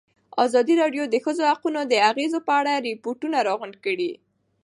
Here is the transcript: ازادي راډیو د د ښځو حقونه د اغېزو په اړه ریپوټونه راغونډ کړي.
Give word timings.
ازادي 0.45 0.73
راډیو 0.81 1.03
د 1.07 1.11
د 1.13 1.15
ښځو 1.25 1.43
حقونه 1.51 1.81
د 1.85 1.93
اغېزو 2.09 2.39
په 2.47 2.53
اړه 2.59 2.73
ریپوټونه 2.87 3.37
راغونډ 3.47 3.75
کړي. 3.85 4.11